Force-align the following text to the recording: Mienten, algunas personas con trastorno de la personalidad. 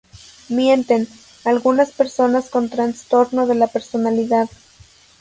Mienten, 0.49 1.07
algunas 1.45 1.91
personas 1.91 2.49
con 2.49 2.69
trastorno 2.69 3.45
de 3.45 3.53
la 3.53 3.67
personalidad. 3.67 4.49